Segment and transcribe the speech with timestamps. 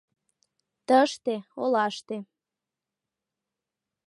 [0.87, 2.17] Тыште, олаште.